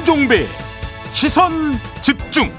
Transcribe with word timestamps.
김종배 0.00 0.46
시선 1.12 1.52
집중 2.00 2.50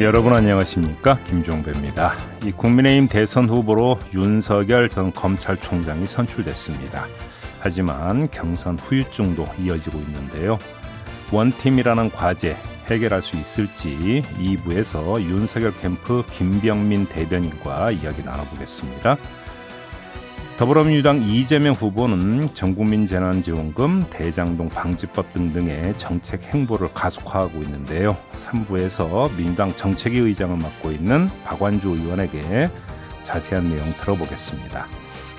여러분 0.00 0.32
안녕하십니까 0.32 1.18
김종배입니다. 1.26 2.12
이 2.44 2.52
국민의힘 2.52 3.08
대선 3.08 3.48
후보로 3.48 3.98
윤석열 4.14 4.88
전 4.88 5.12
검찰총장이 5.12 6.06
선출됐습니다. 6.06 7.08
하지만 7.58 8.30
경선 8.30 8.78
후유증도 8.78 9.44
이어지고 9.58 9.98
있는데요. 9.98 10.60
원팀이라는 11.32 12.10
과제 12.10 12.56
해결할 12.86 13.20
수 13.20 13.36
있을지 13.36 14.22
2부에서 14.38 15.20
윤석열 15.20 15.76
캠프 15.78 16.22
김병민 16.30 17.06
대변인과 17.06 17.90
이야기 17.90 18.22
나눠보겠습니다. 18.22 19.16
더불어민주당 20.56 21.20
이재명 21.20 21.74
후보는 21.74 22.54
전국민 22.54 23.08
재난지원금, 23.08 24.04
대장동 24.08 24.68
방지법 24.68 25.32
등등의 25.32 25.98
정책 25.98 26.44
행보를 26.44 26.94
가속화하고 26.94 27.60
있는데요. 27.62 28.16
3부에서 28.34 29.34
민주당 29.36 29.74
정책위 29.74 30.20
의장을 30.20 30.56
맡고 30.56 30.92
있는 30.92 31.28
박완주 31.44 31.88
의원에게 31.88 32.70
자세한 33.24 33.68
내용 33.68 33.92
들어보겠습니다. 33.94 34.86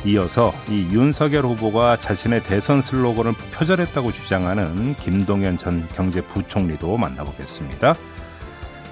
이어서 0.03 0.53
이 0.70 0.81
윤석열 0.91 1.45
후보가 1.45 1.97
자신의 1.97 2.43
대선 2.43 2.81
슬로건을 2.81 3.34
표절했다고 3.53 4.11
주장하는 4.11 4.95
김동연 4.95 5.57
전 5.57 5.87
경제부총리도 5.95 6.97
만나보겠습니다. 6.97 7.95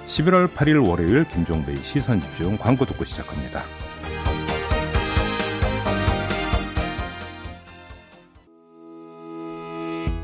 11월 0.06 0.54
8일 0.54 0.88
월요일 0.88 1.28
김종배의 1.28 1.78
시선집중 1.82 2.56
광고 2.56 2.86
듣고 2.86 3.04
시작합니다. 3.04 3.62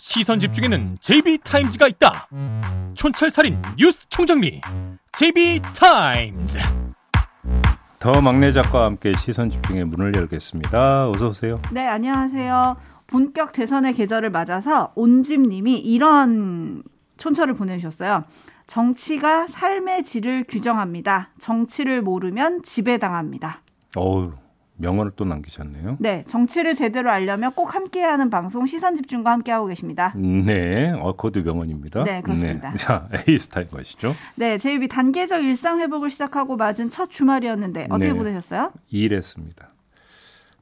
시선 0.00 0.40
집중에는 0.40 0.96
JB타임즈가 0.98 1.86
있다 1.88 2.26
촌철살인 2.94 3.60
뉴스 3.76 4.08
총정리 4.08 4.62
JB타임즈 5.12 6.58
더 7.98 8.20
막내 8.22 8.50
작가와 8.50 8.86
함께 8.86 9.12
시선 9.14 9.50
집중의 9.50 9.84
문을 9.84 10.14
열겠습니다. 10.16 11.10
어서 11.10 11.28
오세요. 11.28 11.60
네, 11.70 11.86
안녕하세요. 11.86 12.78
본격 13.08 13.52
대선의 13.52 13.92
계절을 13.92 14.30
맞아서 14.30 14.90
온집님이 14.94 15.78
이런 15.80 16.82
촌철을 17.18 17.52
보내주셨어요. 17.52 18.24
정치가 18.66 19.46
삶의 19.48 20.04
질을 20.04 20.46
규정합니다. 20.48 21.28
정치를 21.40 22.00
모르면 22.00 22.62
지배당합니다. 22.62 23.60
어우, 23.96 24.32
명언을 24.80 25.12
또 25.14 25.24
남기셨네요. 25.24 25.96
네, 26.00 26.24
정치를 26.26 26.74
제대로 26.74 27.10
알려면 27.10 27.52
꼭 27.52 27.74
함께하는 27.74 28.30
방송 28.30 28.66
시선 28.66 28.96
집중과 28.96 29.30
함께하고 29.30 29.66
계십니다. 29.66 30.12
네, 30.16 30.90
어, 30.92 31.12
그것도 31.12 31.42
명언입니다. 31.42 32.04
네, 32.04 32.22
그렇습니다. 32.22 32.70
네. 32.70 32.76
자, 32.76 33.08
A 33.28 33.38
스타일 33.38 33.68
것이죠. 33.68 34.14
네, 34.34 34.58
제이비 34.58 34.88
단계적 34.88 35.44
일상 35.44 35.80
회복을 35.80 36.10
시작하고 36.10 36.56
맞은 36.56 36.90
첫 36.90 37.10
주말이었는데 37.10 37.86
어떻게 37.90 38.12
네. 38.12 38.18
보내셨어요? 38.18 38.72
일했습니다. 38.90 39.68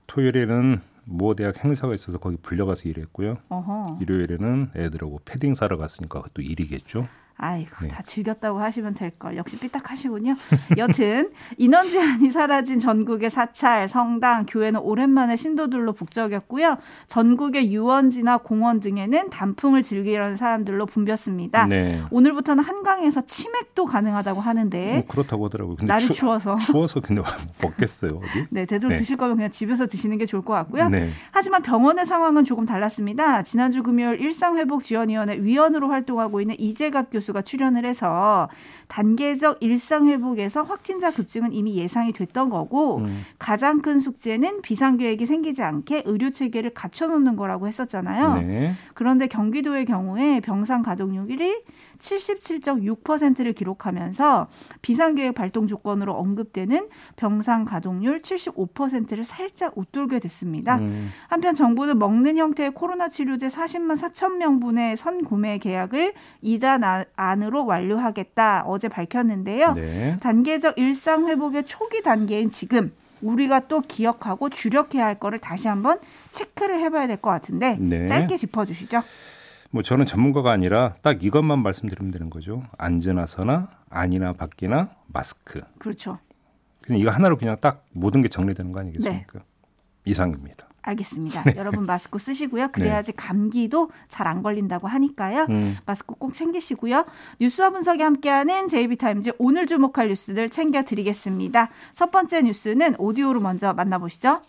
토요일에는 0.09 0.81
모 1.05 1.35
대학 1.35 1.65
행사가 1.65 1.95
있어서 1.95 2.19
거기 2.19 2.37
불려가서 2.37 2.89
일했고요. 2.89 3.37
어허. 3.49 3.99
일요일에는 4.03 4.71
애들하고 4.77 5.21
패딩 5.25 5.55
사러 5.55 5.77
갔으니까 5.77 6.21
그것도 6.21 6.43
일이겠죠. 6.43 7.09
아이고 7.41 7.71
네. 7.83 7.89
다 7.89 8.03
즐겼다고 8.05 8.59
하시면 8.59 8.95
될 8.95 9.11
걸. 9.11 9.37
역시 9.37 9.59
삐딱하시군요. 9.61 10.35
여튼 10.77 11.31
인원 11.57 11.89
제한이 11.89 12.31
사라진 12.31 12.81
전국의 12.81 13.31
사찰, 13.31 13.89
성당, 13.89 14.45
교회는 14.45 14.81
오랜만에 14.81 15.37
신도들로 15.37 15.93
북적였고요. 15.93 16.79
전국의 17.07 17.73
유원지나 17.73 18.39
공원 18.39 18.81
등에는 18.81 19.31
단풍을 19.31 19.85
즐기려는 19.85 20.37
사람들로 20.37 20.87
붐볐습니다. 20.87 21.67
네. 21.67 22.03
오늘부터는 22.11 22.63
한강에서 22.65 23.25
치맥도 23.25 23.85
가능하다고 23.85 24.41
하는데 24.41 24.85
뭐 24.93 25.07
그렇다고 25.07 25.45
하더라고요. 25.45 25.77
근데 25.77 25.93
날이 25.93 26.07
추, 26.07 26.15
추워서 26.15 26.57
추워서 26.59 27.01
근데 27.01 27.23
못 27.23 27.29
먹겠어요. 27.63 28.17
어디? 28.17 28.47
네 28.51 28.67
되도록 28.67 28.95
네. 28.95 28.97
드실 28.99 29.17
거면 29.17 29.37
그냥 29.37 29.53
집에서 29.53 29.87
드시는 29.87 30.19
게 30.19 30.27
좋을 30.27 30.43
것 30.43 30.55
같고요. 30.55 30.89
네. 30.89 31.09
하지만 31.31 31.63
병원의 31.63 32.05
상황은 32.05 32.43
조금 32.43 32.67
달랐습니다. 32.67 33.45
지난주 33.45 33.85
금요일 33.85 34.21
일상회복지원위원회 34.21 35.39
위원으로 35.41 35.89
활동하고 35.89 36.41
있는 36.41 36.57
이재갑 36.59 37.11
교수 37.13 37.28
가 37.33 37.43
출연을 37.43 37.85
해서 37.85 38.49
단계적 38.89 39.59
일상 39.61 40.09
회복에서 40.09 40.63
확진자 40.63 41.11
급증은 41.11 41.53
이미 41.53 41.77
예상이 41.77 42.13
됐던 42.13 42.51
거고 42.51 42.99
음. 42.99 43.23
가장 43.39 43.83
큰 43.83 43.99
숙제는 43.99 44.63
비상 44.63 44.97
계획이 44.97 45.27
생기지 45.27 45.63
않게 45.63 46.05
의료 46.07 46.31
체계를 46.31 46.71
갖춰 46.71 47.07
놓는 47.07 47.37
거라고 47.37 47.69
했었잖아요. 47.69 48.35
네. 48.37 48.75
그런데 48.95 49.27
경기도의 49.27 49.85
경우에 49.85 50.41
병상 50.41 50.83
가동률이 50.83 51.63
77.6%를 51.99 53.53
기록하면서 53.53 54.49
비상계획 54.83 55.35
발동 55.35 55.67
조건으로 55.67 56.15
언급되는 56.15 56.89
병상 57.17 57.65
가동률 57.65 58.23
75%를 58.23 59.25
살짝 59.25 59.77
웃돌게 59.77 60.21
됐습니다. 60.21 60.79
음, 60.79 61.11
한편 61.29 61.55
정부는 61.55 61.99
먹는 61.99 62.37
형태의 62.39 62.73
코로나 62.73 63.09
치료제 63.09 63.49
40만 63.49 63.97
4천 63.97 64.37
명분의 64.37 64.97
선구매 64.97 65.59
계약을 65.59 66.15
아- 66.85 67.05
안으로 67.19 67.67
완료하겠다 67.67 68.65
어제 68.67 68.89
밝혔는데요. 68.89 69.75
네. 69.75 70.17
단계적 70.21 70.79
일상 70.79 71.27
회복의 71.27 71.65
초기 71.67 72.03
단계인 72.03 72.51
지금 72.53 72.93
우리가 73.21 73.67
또 73.67 73.81
기억하고 73.81 74.49
주력해야 74.49 75.05
할 75.05 75.19
거를 75.19 75.41
다시 75.41 75.67
한번 75.67 75.99
체크를 76.31 76.81
해봐야 76.81 77.09
될 77.09 77.17
것 77.17 77.31
같은데 77.31 77.77
네. 77.81 78.07
짧게 78.07 78.37
짚어주시죠. 78.37 79.03
뭐 79.71 79.83
저는 79.83 80.07
전문가가 80.07 80.53
아니라 80.53 80.95
딱 81.03 81.23
이것만 81.25 81.59
말씀드리면 81.61 82.13
되는 82.13 82.31
거죠. 82.31 82.63
앉으나 82.79 83.27
서나 83.27 83.69
아니나 83.91 84.33
밖이나 84.35 84.91
마스크. 85.09 85.61
그렇죠. 85.79 86.19
그냥 86.81 87.01
이거 87.01 87.11
하나로 87.11 87.37
그냥 87.37 87.57
딱 87.61 87.85
모든 87.93 88.23
게 88.23 88.29
정리되는 88.29 88.71
거 88.73 88.79
아니겠습니까? 88.81 89.39
네. 89.41 89.45
이상입니다. 90.05 90.68
알겠습니다. 90.83 91.43
네. 91.45 91.55
여러분 91.57 91.85
마스크 91.87 92.19
쓰시고요. 92.19 92.69
그래야지 92.73 93.13
감기도 93.13 93.91
잘 94.09 94.29
안 94.29 94.43
걸린다고 94.43 94.87
하니까요. 94.87 95.47
음. 95.49 95.79
마스크 95.87 96.15
꼭 96.15 96.35
챙기시고요. 96.35 97.07
뉴스와 97.41 97.71
분석이 97.71 98.03
함께하는 98.03 98.69
JB타임즈 98.69 99.33
오늘 99.39 99.67
주목할 99.67 100.09
뉴스들 100.09 100.51
챙겨드리겠습니다. 100.51 101.71
첫 101.95 102.11
번째 102.11 102.43
뉴스는 102.43 102.97
오디오로 102.99 103.41
먼저 103.41 103.73
만나보시죠. 103.73 104.43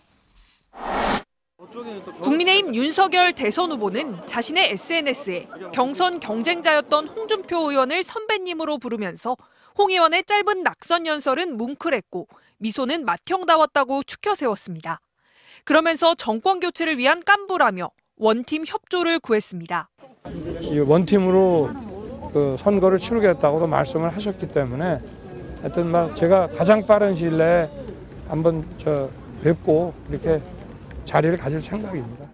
국민의힘 2.22 2.74
윤석열 2.74 3.32
대선 3.32 3.72
후보는 3.72 4.26
자신의 4.26 4.72
SNS에 4.72 5.48
경선 5.72 6.20
경쟁자였던 6.20 7.08
홍준표 7.08 7.70
의원을 7.70 8.02
선배님으로 8.02 8.78
부르면서 8.78 9.36
홍 9.78 9.90
의원의 9.90 10.24
짧은 10.24 10.62
낙선 10.62 11.06
연설은 11.06 11.56
뭉클했고 11.56 12.26
미소는 12.58 13.06
맏형다웠다고 13.06 14.02
추켜 14.02 14.34
세웠습니다. 14.34 15.00
그러면서 15.70 16.16
정권 16.16 16.58
교체를 16.58 16.98
위한 16.98 17.22
깐부라며 17.22 17.90
원팀 18.16 18.64
협조를 18.66 19.20
구했습니다. 19.20 19.88
이 20.62 20.80
원팀으로 20.80 21.70
그 22.32 22.56
선거를 22.58 22.98
치르겠다고도 22.98 23.68
말씀을 23.68 24.12
하셨기 24.12 24.48
때문에 24.48 24.98
하여튼 25.60 25.86
막 25.86 26.16
제가 26.16 26.48
가장 26.48 26.84
빠른 26.84 27.14
시일 27.14 27.38
내에 27.38 27.68
한번 28.26 28.68
저 28.78 29.08
뵙고 29.44 29.94
이렇게 30.08 30.42
자리를 31.04 31.36
가질 31.36 31.62
생각입니다. 31.62 32.26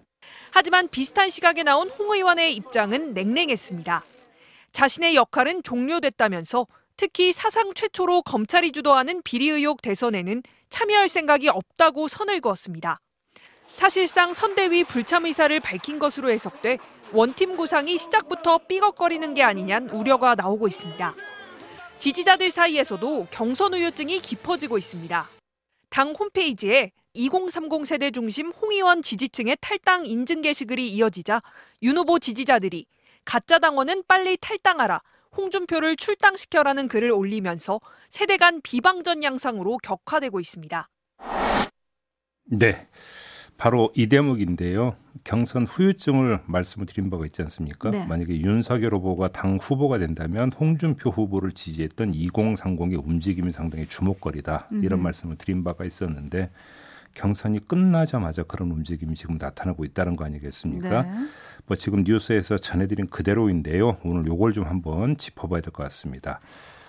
하지만 0.51 0.89
비슷한 0.89 1.29
시각에 1.29 1.63
나온 1.63 1.91
홍 1.91 2.15
의원의 2.15 2.57
입장은 2.57 3.13
냉랭했습니다. 3.13 4.03
자신의 4.73 5.15
역할은 5.15 5.63
종료됐다면서 5.63 6.67
특히 6.97 7.33
사상 7.33 7.75
최초로 7.75 8.23
검찰이 8.23 8.73
주도하는 8.73 9.21
비리 9.25 9.51
의혹 9.51 9.83
대선에는 9.83 10.43
참여할 10.71 11.11
생각이 11.11 11.51
없다고 11.51 12.09
선을 12.09 12.41
그었습니다. 12.41 12.99
사실상 13.77 14.33
선대위 14.33 14.85
불참 14.85 15.27
의사를 15.27 15.61
밝힌 15.61 15.99
것으로 15.99 16.31
해석돼 16.31 16.79
원팀 17.13 17.59
구상이 17.59 17.99
시작부터 17.99 18.57
삐걱거리는 18.57 19.35
게 19.35 19.43
아니냐는 19.43 19.91
우려가 19.91 20.35
나오고 20.35 20.67
있습니다. 20.67 21.15
지지자들 21.99 22.51
사이에서도 22.51 23.27
경선 23.31 23.75
우려증이 23.75 24.21
깊어지고 24.21 24.79
있습니다. 24.79 25.29
당 25.91 26.15
홈페이지에 26.19 26.93
2030 27.13 27.85
세대 27.85 28.11
중심 28.11 28.51
홍 28.51 28.73
의원 28.73 29.03
지지층의 29.03 29.59
탈당 29.61 30.07
인증 30.07 30.41
게시글이 30.41 30.89
이어지자 30.89 31.43
윤 31.83 31.99
후보 31.99 32.19
지지자들이 32.19 32.87
가짜 33.27 33.59
당원은 33.59 34.05
빨리 34.09 34.39
탈당하라. 34.39 35.03
홍준표를 35.37 35.97
출당시켜라는 35.97 36.89
글을 36.89 37.11
올리면서 37.11 37.83
세대 38.09 38.39
간 38.39 38.63
비방전 38.63 39.23
양상으로 39.23 39.77
격화되고 39.83 40.41
있습니다. 40.41 40.89
네. 42.49 42.89
바로 43.57 43.91
이 43.95 44.07
대목인데요. 44.09 44.95
경선 45.25 45.67
후유증을 45.67 46.41
말씀을 46.47 46.87
드린 46.87 47.11
바가 47.11 47.25
있지 47.27 47.43
않습니까? 47.43 47.91
네. 47.91 48.05
만약에 48.05 48.41
윤석열 48.41 48.95
후보가 48.95 49.29
당 49.29 49.57
후보가 49.61 49.99
된다면 49.99 50.53
홍준표 50.53 51.11
후보를 51.11 51.53
지지했던 51.53 52.13
2030의 52.13 53.03
움직임이 53.05 53.51
상당히 53.51 53.87
주목거리다. 53.87 54.69
이런 54.83 55.01
음. 55.01 55.03
말씀을 55.05 55.37
드린 55.37 55.65
바가 55.65 55.85
있었는데 55.85 56.51
경선이 57.15 57.67
끝나자마자 57.67 58.43
그런 58.43 58.71
움직임이 58.71 59.15
지금 59.15 59.39
나타나고 59.39 59.85
있다는 59.87 60.17
거 60.17 60.27
아니겠습니까? 60.27 61.03
네. 61.03 61.11
뭐 61.67 61.77
지금 61.77 62.05
뉴스에서 62.07 62.59
전해드린 62.59 63.07
그대로인데요. 63.09 63.97
오늘 64.05 64.27
요걸 64.27 64.53
좀 64.53 64.67
한번 64.67 65.17
짚어봐야 65.17 65.63
될 65.63 65.73
것 65.73 65.83
같습니다. 65.85 66.41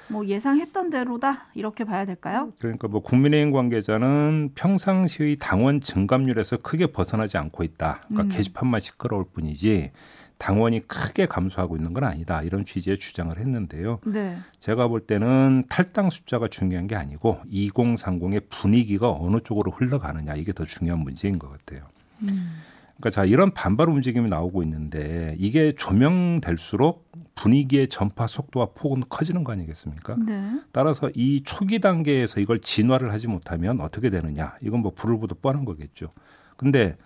뭐 0.10 0.26
예상했던 0.26 0.90
대로다 0.90 1.48
이렇게 1.54 1.84
봐야 1.84 2.06
될까요? 2.06 2.52
그러니까 2.60 2.88
뭐 2.88 3.02
국민의힘 3.02 3.52
관계자는 3.52 4.52
평상시의 4.56 5.38
당원 5.40 5.82
증감률에서 5.82 6.58
크게 6.58 6.88
벗어나지 6.88 7.38
않고 7.38 7.64
있다. 7.64 8.02
그러니까 8.08 8.24
음. 8.24 8.30
게시판만 8.30 8.82
시끄러울 8.82 9.26
뿐이지 9.34 9.92
당원이 10.38 10.88
크게 10.88 11.26
감소하고 11.26 11.78
있는 11.78 11.94
건 11.94 12.04
아니다. 12.04 12.44
이런 12.44 12.64
취지의 12.64 13.00
주장을 13.00 13.36
했는데요. 13.38 14.00
네. 14.06 14.38
제가 14.60 14.88
볼 14.88 15.02
때는 15.02 15.64
탈당 15.68 16.10
숫자가 16.10 16.48
중요한 16.48 16.88
게 16.88 16.96
아니고 16.96 17.40
2030의 17.52 18.44
분위기가 18.50 19.10
어느 19.10 19.40
쪽으로 19.40 19.72
흘러가느냐 19.72 20.36
이게 20.36 20.54
더 20.54 20.64
중요한 20.64 21.00
문제인 21.00 21.40
것 21.40 21.50
같아요. 21.50 21.88
음. 22.24 22.52
그러니까 22.98 23.10
자 23.12 23.26
이런 23.26 23.52
반발 23.52 23.90
움직임이 23.90 24.30
나오고 24.30 24.64
있는데 24.64 25.36
이게 25.40 25.72
조명될수록 25.72 27.08
분위기의 27.36 27.88
전파 27.88 28.26
속도와 28.26 28.70
폭은 28.76 29.04
커지는 29.10 29.44
거 29.44 29.52
아니겠습니까? 29.52 30.16
네. 30.26 30.62
따라서 30.72 31.10
이 31.14 31.44
초기 31.44 31.80
단계에서 31.80 32.40
이걸 32.40 32.60
진화를 32.60 33.12
하지 33.12 33.28
못하면 33.28 33.80
어떻게 33.82 34.10
되느냐? 34.10 34.56
이건 34.62 34.82
뭐 34.82 34.92
불을 34.96 35.20
보듯 35.20 35.42
뻔한 35.42 35.64
거겠죠. 35.64 36.12
근데 36.56 36.98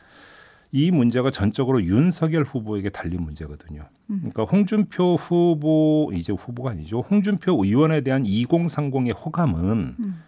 이 0.71 0.89
문제가 0.89 1.31
전적으로 1.31 1.83
윤석열 1.83 2.43
후보에게 2.43 2.89
달린 2.89 3.21
문제거든요. 3.23 3.89
그러니까 4.07 4.43
홍준표 4.43 5.15
후보 5.15 6.11
이제 6.13 6.31
후보가 6.31 6.71
아니죠. 6.71 7.01
홍준표 7.01 7.63
의원에 7.63 8.01
대한 8.01 8.23
2030의 8.23 9.13
호감은 9.17 9.95
음. 9.99 10.23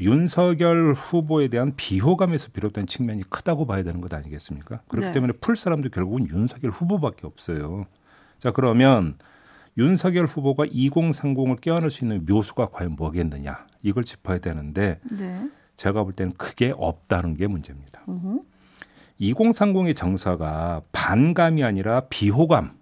윤석열 0.00 0.92
후보에 0.94 1.48
대한 1.48 1.74
비호감에서 1.76 2.50
비롯된 2.52 2.86
측면이 2.86 3.24
크다고 3.28 3.66
봐야 3.66 3.82
되는 3.82 4.00
것 4.00 4.12
아니겠습니까? 4.12 4.80
그렇기 4.88 5.06
네. 5.06 5.12
때문에 5.12 5.32
풀 5.40 5.56
사람도 5.56 5.90
결국은 5.90 6.28
윤석열 6.28 6.70
후보밖에 6.70 7.26
없어요. 7.26 7.86
자 8.38 8.50
그러면 8.50 9.16
윤석열 9.76 10.26
후보가 10.26 10.66
2030을 10.66 11.60
껴안을 11.60 11.90
수 11.90 12.04
있는 12.04 12.24
묘수가 12.26 12.68
과연 12.70 12.96
뭐겠느냐 12.96 13.66
이걸 13.82 14.04
짚어야 14.04 14.38
되는데 14.38 15.00
네. 15.10 15.48
제가 15.76 16.04
볼 16.04 16.12
때는 16.12 16.34
크게 16.34 16.72
없다는 16.76 17.34
게 17.34 17.46
문제입니다. 17.46 18.02
어허. 18.06 18.42
2030의 19.20 19.96
정사가 19.96 20.82
반감이 20.92 21.62
아니라 21.64 22.02
비호감 22.08 22.76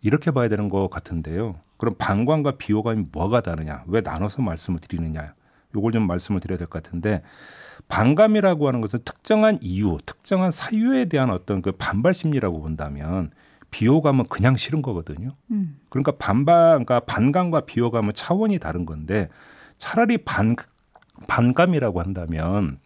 이렇게 0.00 0.30
봐야 0.30 0.48
되는 0.48 0.68
것 0.68 0.88
같은데요. 0.88 1.56
그럼 1.76 1.94
반감과 1.98 2.52
비호감이 2.58 3.06
뭐가 3.12 3.40
다르냐? 3.40 3.84
왜 3.86 4.00
나눠서 4.00 4.42
말씀을 4.42 4.78
드리느냐? 4.78 5.34
요걸 5.74 5.92
좀 5.92 6.06
말씀을 6.06 6.40
드려야 6.40 6.58
될 6.58 6.66
것 6.66 6.82
같은데 6.82 7.22
반감이라고 7.88 8.68
하는 8.68 8.80
것은 8.80 9.00
특정한 9.04 9.58
이유, 9.60 9.98
특정한 10.06 10.50
사유에 10.50 11.06
대한 11.06 11.30
어떤 11.30 11.62
그 11.62 11.72
반발 11.72 12.14
심리라고 12.14 12.60
본다면 12.60 13.30
비호감은 13.70 14.26
그냥 14.26 14.56
싫은 14.56 14.82
거거든요. 14.82 15.34
음. 15.50 15.78
그러니까 15.88 16.12
반반, 16.12 16.84
그러니까 16.84 17.00
반감과 17.00 17.62
비호감은 17.62 18.12
차원이 18.14 18.58
다른 18.58 18.86
건데 18.86 19.28
차라리 19.78 20.18
반 20.18 20.54
반감이라고 21.28 22.00
한다면 22.00 22.78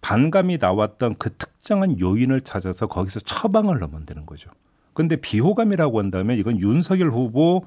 반감이 0.00 0.58
나왔던 0.60 1.16
그 1.18 1.34
특정한 1.34 1.98
요인을 1.98 2.40
찾아서 2.42 2.86
거기서 2.86 3.20
처방을 3.20 3.78
넣으면 3.78 4.06
되는 4.06 4.24
거죠. 4.26 4.50
근데 4.94 5.16
비호감이라고 5.16 5.98
한다면 5.98 6.38
이건 6.38 6.60
윤석열 6.60 7.10
후보 7.10 7.64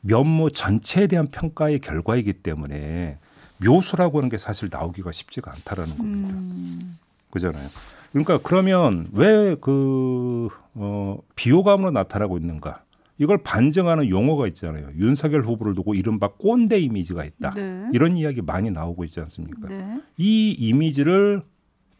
면모 0.00 0.50
전체에 0.50 1.06
대한 1.08 1.26
평가의 1.26 1.80
결과이기 1.80 2.34
때문에 2.34 3.18
묘수라고 3.64 4.18
하는 4.18 4.28
게 4.28 4.38
사실 4.38 4.68
나오기가 4.70 5.12
쉽지가 5.12 5.52
않다라는 5.52 5.96
겁니다. 5.96 6.34
음. 6.34 6.98
그잖아요. 7.30 7.66
그러니까 8.12 8.38
그러면 8.42 9.08
왜 9.12 9.56
그 9.60 10.48
어, 10.74 11.18
비호감으로 11.34 11.90
나타나고 11.90 12.38
있는가? 12.38 12.82
이걸 13.18 13.42
반증하는 13.42 14.08
용어가 14.08 14.46
있잖아요. 14.46 14.90
윤석열 14.96 15.42
후보를 15.42 15.74
두고 15.74 15.94
이른바 15.94 16.28
꼰대 16.28 16.78
이미지가 16.78 17.24
있다. 17.24 17.50
네. 17.50 17.88
이런 17.92 18.16
이야기 18.16 18.40
많이 18.42 18.70
나오고 18.70 19.04
있지 19.04 19.18
않습니까? 19.20 19.68
네. 19.68 20.00
이 20.16 20.52
이미지를 20.52 21.42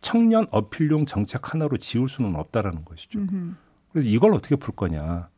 청년 0.01 0.47
어필용 0.53 1.07
정책 1.07 1.53
하나로 1.53 1.77
지울 1.79 2.09
수는 2.09 2.37
없다라는 2.37 2.85
것이죠. 2.85 3.19
음흠. 3.19 3.55
그래서 3.93 4.09
이걸 4.09 4.33
어떻게 4.33 4.55
풀 4.55 4.77
거냐? 4.77 5.29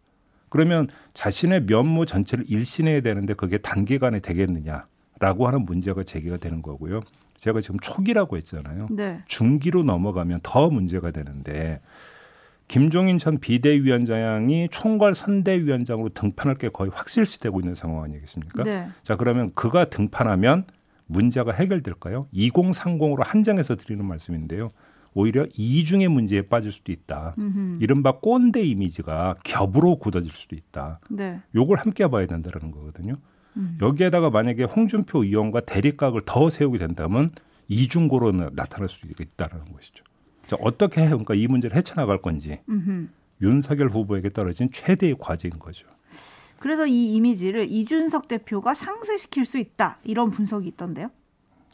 그러면 0.50 0.88
자신의 1.14 1.64
면모 1.64 2.05
전체를 2.05 2.44
일신해야 2.49 3.00
되는데 3.00 3.32
그게 3.32 3.56
단기간에 3.56 4.20
되겠느냐 4.20 4.87
라고 5.20 5.46
하는 5.46 5.64
문제가 5.64 6.02
제기가 6.02 6.38
되는 6.38 6.62
거고요. 6.62 7.02
제가 7.37 7.61
지금 7.61 7.78
초기라고 7.78 8.37
했잖아요. 8.38 8.88
네. 8.90 9.20
중기로 9.28 9.82
넘어가면 9.82 10.40
더 10.43 10.69
문제가 10.69 11.11
되는데 11.11 11.81
김종인 12.69 13.19
전 13.19 13.38
비대위원장이 13.38 14.69
총괄 14.70 15.14
선대위원장으로 15.14 16.11
등판할 16.11 16.56
게 16.56 16.69
거의 16.69 16.90
확실시되고 16.93 17.61
있는 17.61 17.75
상황 17.75 18.02
아니겠습니까? 18.02 18.64
네. 18.64 18.88
자 19.02 19.17
그러면 19.17 19.50
그가 19.55 19.87
등판하면 19.87 20.64
문제가 21.06 21.52
해결될까요? 21.52 22.26
2030으로 22.32 23.22
한정해서 23.25 23.76
드리는 23.76 24.05
말씀인데요. 24.05 24.70
오히려 25.12 25.44
이중의 25.55 26.08
문제에 26.08 26.43
빠질 26.43 26.70
수도 26.70 26.93
있다. 26.93 27.34
음흠. 27.37 27.78
이른바 27.81 28.12
꼰대 28.20 28.62
이미지가 28.62 29.37
겹으로 29.43 29.96
굳어질 29.96 30.31
수도 30.31 30.55
있다. 30.55 31.00
네. 31.11 31.40
요걸 31.55 31.78
함께 31.78 32.06
봐야 32.06 32.26
된다는 32.26 32.70
거거든요. 32.70 33.17
음. 33.56 33.79
여기에다가 33.81 34.31
만약에 34.31 34.64
홍준표 34.64 35.25
의원과 35.25 35.61
대립각을 35.61 36.23
더 36.25 36.50
세우게 36.50 36.79
된다면 36.79 37.31
이중고로 37.69 38.32
나- 38.32 38.51
나타날 38.53 38.89
수 38.89 39.06
있다는 39.06 39.63
것이죠. 39.72 40.05
자, 40.46 40.56
어떻게 40.60 41.05
그러니까 41.06 41.34
이 41.34 41.46
문제를 41.46 41.77
헤쳐나갈 41.77 42.20
건지 42.20 42.60
음흠. 42.69 43.08
윤석열 43.43 43.89
후보에게 43.89 44.31
떨어진 44.31 44.69
최대의 44.72 45.17
과제인 45.19 45.58
거죠. 45.58 45.86
그래서 46.58 46.86
이 46.86 47.15
이미지를 47.15 47.70
이준석 47.70 48.29
대표가 48.29 48.74
상쇄시킬 48.74 49.46
수 49.46 49.58
있다 49.58 49.98
이런 50.05 50.31
분석이 50.31 50.69
있던데요. 50.69 51.10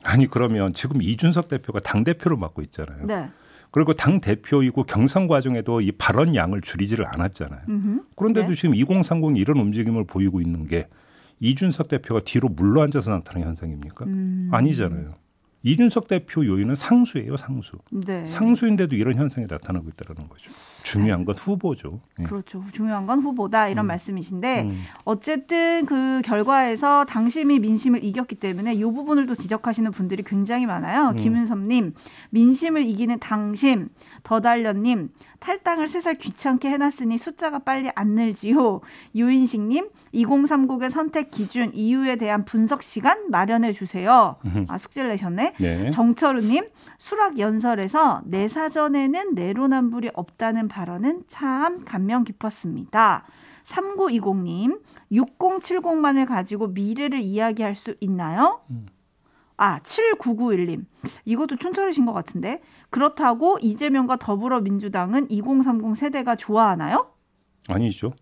아니 0.04 0.26
그러면 0.28 0.74
지금 0.74 1.02
이준석 1.02 1.48
대표가 1.48 1.80
당 1.80 2.04
대표를 2.04 2.36
맡고 2.36 2.62
있잖아요. 2.62 3.06
네. 3.06 3.28
그리고 3.72 3.94
당 3.94 4.20
대표이고 4.20 4.84
경선 4.84 5.26
과정에도 5.26 5.80
이 5.80 5.90
발언 5.92 6.34
양을 6.36 6.60
줄이지를 6.60 7.06
않았잖아요. 7.08 7.62
음흠. 7.68 8.00
그런데도 8.14 8.48
네. 8.50 8.54
지금 8.54 8.74
2030이 8.76 9.38
이런 9.38 9.58
움직임을 9.58 10.04
보이고 10.04 10.40
있는 10.40 10.66
게 10.68 10.86
이준석 11.40 11.88
대표가 11.88 12.20
뒤로 12.24 12.48
물러앉아서 12.48 13.12
나타나는 13.12 13.48
현상입니까? 13.48 14.04
음. 14.06 14.48
아니잖아요. 14.52 15.14
이준석 15.62 16.06
대표 16.06 16.46
요인은 16.46 16.76
상수예요, 16.76 17.36
상수. 17.36 17.78
네. 17.90 18.24
상수인데도 18.24 18.94
이런 18.94 19.16
현상이 19.16 19.46
나타나고 19.50 19.88
있다는 19.88 20.28
거죠. 20.28 20.50
중요한 20.86 21.24
건 21.24 21.34
후보죠. 21.34 22.00
예. 22.20 22.22
그렇죠. 22.22 22.62
중요한 22.72 23.06
건 23.06 23.20
후보다 23.20 23.66
이런 23.66 23.86
말씀이신데 23.86 24.62
음. 24.62 24.84
어쨌든 25.04 25.84
그 25.84 26.22
결과에서 26.24 27.04
당심이 27.04 27.58
민심을 27.58 28.04
이겼기 28.04 28.36
때문에 28.36 28.74
이 28.74 28.82
부분을 28.84 29.26
또 29.26 29.34
지적하시는 29.34 29.90
분들이 29.90 30.22
굉장히 30.22 30.64
많아요. 30.64 31.08
음. 31.08 31.16
김윤섭님, 31.16 31.94
민심을 32.30 32.86
이기는 32.86 33.18
당심, 33.18 33.88
더달련님, 34.22 35.08
탈당을 35.40 35.88
세살 35.88 36.18
귀찮게 36.18 36.68
해놨으니 36.70 37.18
숫자가 37.18 37.60
빨리 37.60 37.90
안 37.94 38.10
늘지요. 38.10 38.80
유인식님, 39.14 39.88
2030의 40.14 40.90
선택 40.90 41.30
기준 41.30 41.72
이유에 41.74 42.16
대한 42.16 42.44
분석 42.44 42.82
시간 42.82 43.30
마련해 43.30 43.72
주세요. 43.72 44.36
아 44.68 44.78
숙제를 44.78 45.10
내셨네. 45.10 45.54
네. 45.58 45.90
정철우님 45.90 46.68
수락 46.98 47.38
연설에서 47.38 48.22
내 48.24 48.48
사전에는 48.48 49.34
내로남불이 49.34 50.10
없다는 50.14 50.68
발언은 50.76 51.24
참 51.26 51.86
감명 51.86 52.24
깊었습니다. 52.24 53.24
3920님 53.64 54.82
6070만을 55.10 56.26
가지고 56.26 56.66
미래를 56.68 57.20
이야기할 57.20 57.74
수 57.74 57.94
있나요? 58.00 58.60
아 59.56 59.80
7991님 59.80 60.84
이것도 61.24 61.56
촌철이신 61.56 62.04
것 62.04 62.12
같은데 62.12 62.60
그렇다고 62.90 63.58
이재명과 63.62 64.16
더불어민주당은 64.16 65.30
2030 65.30 65.96
세대가 65.96 66.36
좋아하나요? 66.36 67.10
아니죠. 67.68 68.12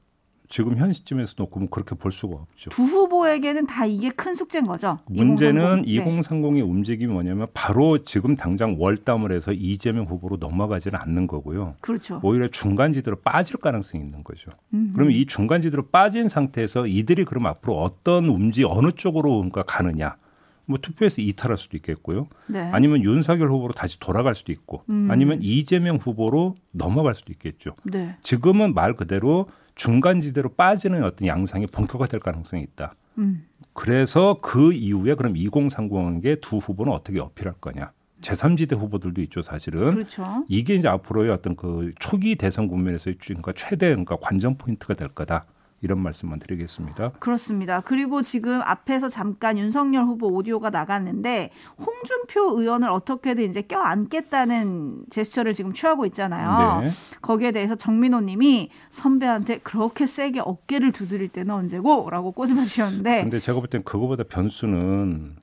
지금 0.48 0.76
현 0.76 0.92
시점에서 0.92 1.34
놓고 1.38 1.60
뭐 1.60 1.68
그렇게 1.68 1.94
볼 1.94 2.12
수가 2.12 2.36
없죠. 2.36 2.70
두 2.70 2.82
후보에게는 2.82 3.66
다 3.66 3.86
이게 3.86 4.10
큰 4.10 4.34
숙제인 4.34 4.66
거죠. 4.66 4.98
문제는 5.06 5.84
2030. 5.86 6.04
2030의 6.30 6.68
움직임이 6.68 7.12
뭐냐면 7.12 7.46
바로 7.54 8.04
지금 8.04 8.36
당장 8.36 8.76
월담을 8.78 9.32
해서 9.32 9.52
이재명 9.52 10.04
후보로 10.04 10.36
넘어가지는 10.36 10.98
않는 10.98 11.26
거고요. 11.26 11.74
그렇죠. 11.80 12.20
오히려 12.22 12.48
중간지대로 12.48 13.16
빠질 13.16 13.56
가능성이 13.56 14.04
있는 14.04 14.22
거죠. 14.22 14.50
음. 14.74 14.92
그러면 14.94 15.14
이 15.14 15.24
중간지대로 15.26 15.86
빠진 15.86 16.28
상태에서 16.28 16.86
이들이 16.86 17.24
그럼 17.24 17.46
앞으로 17.46 17.80
어떤 17.80 18.26
움직 18.26 18.64
어느 18.66 18.92
쪽으로 18.92 19.36
그러니까 19.36 19.62
가느냐. 19.62 20.16
뭐 20.66 20.78
투표에서 20.80 21.20
이탈할 21.20 21.58
수도 21.58 21.76
있겠고요. 21.76 22.26
네. 22.46 22.60
아니면 22.72 23.02
윤석열 23.02 23.50
후보로 23.50 23.74
다시 23.74 24.00
돌아갈 24.00 24.34
수도 24.34 24.52
있고 24.52 24.82
음. 24.88 25.08
아니면 25.10 25.40
이재명 25.42 25.96
후보로 25.96 26.54
넘어갈 26.70 27.14
수도 27.14 27.32
있겠죠. 27.32 27.76
네. 27.84 28.16
지금은 28.22 28.72
말 28.74 28.94
그대로 28.94 29.46
중간 29.74 30.20
지대로 30.20 30.48
빠지는 30.50 31.04
어떤 31.04 31.26
양상이 31.26 31.66
본격화될 31.66 32.20
가능성이 32.20 32.62
있다. 32.62 32.94
음. 33.18 33.46
그래서 33.72 34.38
그 34.40 34.72
이후에 34.72 35.14
그럼 35.14 35.34
2030에게 35.34 36.40
두 36.40 36.58
후보는 36.58 36.92
어떻게 36.92 37.20
어필할 37.20 37.54
거냐. 37.60 37.92
제3지대 38.20 38.76
후보들도 38.78 39.20
있죠, 39.22 39.42
사실은. 39.42 39.94
그렇죠. 39.94 40.44
이게 40.48 40.74
이제 40.74 40.88
앞으로의 40.88 41.30
어떤 41.30 41.56
그 41.56 41.92
초기 41.98 42.36
대선 42.36 42.68
국면에서의 42.68 43.16
그러니까 43.20 43.52
최대 43.52 43.88
그러니까 43.88 44.16
관전 44.20 44.56
포인트가 44.56 44.94
될 44.94 45.08
거다. 45.08 45.44
이런 45.84 46.00
말씀만 46.00 46.38
드리겠습니다. 46.38 47.10
그렇습니다. 47.20 47.80
그리고 47.82 48.22
지금 48.22 48.62
앞에서 48.64 49.10
잠깐 49.10 49.58
윤석열 49.58 50.04
후보 50.04 50.28
오디오가 50.28 50.70
나갔는데 50.70 51.50
홍준표 51.78 52.58
의원을 52.58 52.88
어떻게든 52.88 53.50
이제 53.50 53.60
껴안겠다는 53.60 55.04
제스처를 55.10 55.52
지금 55.52 55.74
취하고 55.74 56.06
있잖아요. 56.06 56.80
네. 56.80 56.90
거기에 57.20 57.52
대해서 57.52 57.74
정민호 57.74 58.22
님이 58.22 58.70
선배한테 58.90 59.58
그렇게 59.58 60.06
세게 60.06 60.40
어깨를 60.40 60.92
두드릴 60.92 61.28
때는 61.28 61.54
언제고? 61.54 62.08
라고 62.10 62.32
꼬집어 62.32 62.62
주셨는데 62.62 63.22
근데 63.22 63.38
제가 63.40 63.60
볼 63.60 63.68
땐 63.68 63.82
그거보다 63.84 64.24
변수는 64.24 65.36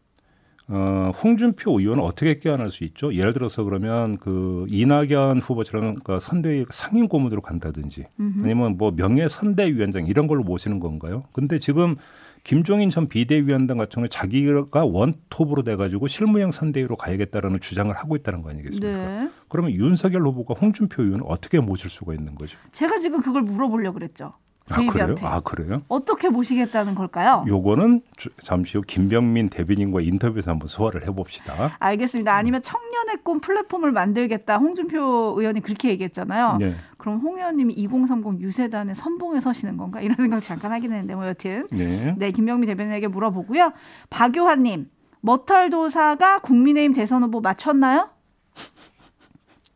어, 0.73 1.11
홍준표 1.21 1.79
의원은 1.79 2.01
어떻게 2.01 2.39
껴안을 2.39 2.71
수 2.71 2.85
있죠? 2.85 3.13
예를 3.13 3.33
들어서 3.33 3.65
그러면 3.65 4.17
그 4.17 4.65
이낙연 4.69 5.39
후보처럼 5.39 5.95
그 5.95 6.19
선대위 6.19 6.65
상임 6.69 7.09
고문으로 7.09 7.41
간다든지 7.41 8.05
아니면 8.17 8.77
뭐 8.77 8.91
명예 8.91 9.27
선대위원장 9.27 10.07
이런 10.07 10.27
걸로 10.27 10.43
모시는 10.43 10.79
건가요? 10.79 11.23
근데 11.33 11.59
지금 11.59 11.97
김종인 12.43 12.89
전 12.89 13.07
비대위원장 13.07 13.77
같은 13.77 13.95
경우는 13.95 14.09
자기가 14.09 14.85
원톱으로 14.85 15.63
돼가지고 15.63 16.07
실무형 16.07 16.51
선대위로 16.51 16.95
가야겠다라는 16.95 17.59
주장을 17.59 17.93
하고 17.93 18.15
있다는 18.15 18.41
거 18.41 18.49
아니겠습니까? 18.49 18.97
네. 19.23 19.29
그러면 19.49 19.73
윤석열 19.73 20.25
후보가 20.25 20.55
홍준표 20.55 21.03
의원을 21.03 21.25
어떻게 21.27 21.59
모실 21.59 21.89
수가 21.89 22.13
있는 22.13 22.33
거죠? 22.35 22.57
제가 22.71 22.97
지금 22.99 23.21
그걸 23.21 23.41
물어보려고 23.43 23.95
그랬죠. 23.95 24.33
아 24.69 24.75
그래요? 24.89 25.15
아 25.23 25.39
그래요? 25.41 25.81
어떻게 25.89 26.29
모시겠다는 26.29 26.95
걸까요? 26.95 27.43
요거는 27.47 28.01
주- 28.15 28.29
잠시 28.41 28.77
후 28.77 28.83
김병민 28.87 29.49
대변인과 29.49 30.01
인터뷰에서 30.01 30.51
한번 30.51 30.67
소화를 30.67 31.05
해봅시다. 31.07 31.75
알겠습니다. 31.79 32.33
아니면 32.33 32.61
청년의 32.61 33.17
꿈 33.23 33.41
플랫폼을 33.41 33.91
만들겠다. 33.91 34.57
홍준표 34.57 35.33
의원이 35.37 35.59
그렇게 35.61 35.89
얘기했잖아요. 35.89 36.57
네. 36.59 36.75
그럼 36.97 37.19
홍 37.19 37.37
의원님이 37.37 37.73
2030 37.73 38.39
유세단의 38.41 38.95
선봉에 38.95 39.39
서시는 39.41 39.75
건가? 39.75 39.99
이런 40.01 40.15
생각 40.15 40.39
잠깐 40.41 40.71
하긴 40.71 40.91
했는데 40.91 41.15
뭐 41.15 41.27
여튼 41.27 41.67
네. 41.71 42.15
네 42.17 42.31
김병미 42.31 42.67
대변인에게 42.67 43.07
물어보고요. 43.07 43.73
박효환님 44.09 44.87
머털도사가 45.21 46.39
국민의힘 46.39 46.93
대선 46.93 47.23
후보 47.23 47.41
맞췄나요? 47.41 48.09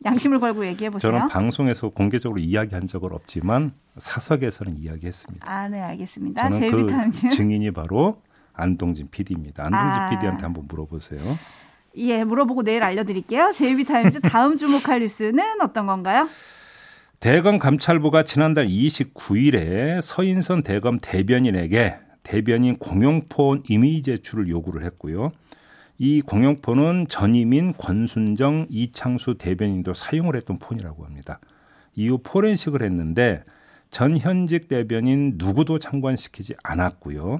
양심을 0.06 0.40
걸고 0.40 0.66
얘기해 0.68 0.92
보세요. 0.92 1.12
저는 1.12 1.28
방송에서 1.28 1.90
공개적으로 1.90 2.40
이야기한 2.40 2.88
적은 2.88 3.12
없지만 3.12 3.74
사석에서는 3.98 4.78
이야기했습니다. 4.78 5.52
아, 5.52 5.68
네, 5.68 5.82
알겠습니다. 5.82 6.50
저는. 6.50 7.12
그 7.12 7.30
증인이 7.30 7.72
바로 7.72 8.22
안동진 8.54 9.08
PD입니다. 9.10 9.64
안동진 9.66 10.02
아. 10.02 10.10
PD한테 10.10 10.44
한번 10.44 10.66
물어보세요. 10.68 11.20
예, 11.98 12.24
물어보고 12.24 12.64
내일 12.64 12.84
알려드릴게요. 12.84 13.52
제이비타임즈 13.54 14.22
다음 14.22 14.58
주목할 14.58 15.00
뉴스는 15.00 15.62
어떤 15.62 15.88
건가요? 15.88 16.30
대검 17.20 17.58
감찰부가 17.58 18.24
지난달 18.24 18.68
29일에 18.68 20.02
서인선 20.02 20.64
대검 20.64 21.00
대변인에게 21.00 21.98
대변인 22.22 22.76
공용폰 22.76 23.64
이미 23.70 24.02
제출을 24.02 24.50
요구를 24.50 24.84
했고요. 24.86 25.32
이 25.98 26.22
공용폰은 26.22 27.08
전임인 27.08 27.74
권순정, 27.74 28.68
이창수 28.70 29.38
대변인도 29.38 29.94
사용을 29.94 30.36
했던 30.36 30.60
폰이라고 30.60 31.06
합니다. 31.06 31.40
이후 31.96 32.20
포렌식을 32.22 32.82
했는데 32.82 33.44
전 33.92 34.18
현직 34.18 34.68
대변인 34.68 35.36
누구도 35.38 35.80
참관시키지 35.80 36.56
않았고요. 36.64 37.40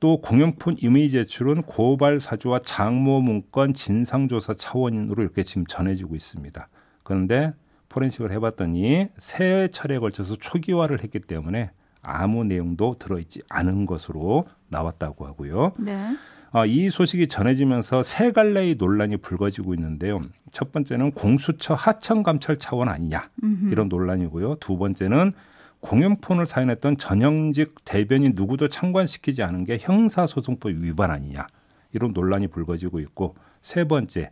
또 0.00 0.20
공용폰 0.20 0.76
임의 0.80 1.10
제출은 1.10 1.62
고발 1.62 2.18
사주와 2.18 2.62
장모 2.64 3.20
문건 3.20 3.74
진상조사 3.74 4.54
차원으로 4.54 5.22
이렇게 5.22 5.44
지금 5.44 5.64
전해지고 5.64 6.16
있습니다. 6.16 6.68
그런데 7.04 7.52
포렌식을 7.88 8.32
해봤더니 8.32 9.06
세 9.16 9.68
차례에 9.68 10.00
걸쳐서 10.00 10.34
초기화를 10.36 11.04
했기 11.04 11.20
때문에 11.20 11.70
아무 12.00 12.42
내용도 12.42 12.96
들어있지 12.98 13.42
않은 13.48 13.86
것으로 13.86 14.44
나왔다고 14.68 15.24
하고요. 15.24 15.74
네. 15.78 16.16
아, 16.54 16.66
이 16.66 16.90
소식이 16.90 17.28
전해지면서 17.28 18.02
세 18.02 18.30
갈래의 18.30 18.76
논란이 18.78 19.16
불거지고 19.18 19.74
있는데요. 19.74 20.20
첫 20.50 20.70
번째는 20.70 21.12
공수처 21.12 21.74
하청 21.74 22.22
감찰 22.22 22.58
차원 22.58 22.88
아니냐 22.88 23.30
이런 23.70 23.88
논란이고요. 23.88 24.56
두 24.56 24.76
번째는 24.76 25.32
공용폰을 25.80 26.44
사용했던 26.46 26.98
전형직 26.98 27.74
대변인 27.84 28.32
누구도 28.36 28.68
참관시키지 28.68 29.42
않은 29.42 29.64
게 29.64 29.78
형사소송법 29.80 30.72
위반 30.72 31.10
아니냐 31.10 31.46
이런 31.92 32.12
논란이 32.12 32.48
불거지고 32.48 33.00
있고 33.00 33.34
세 33.62 33.84
번째 33.84 34.30